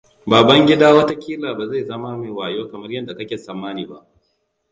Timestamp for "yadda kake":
2.91-3.37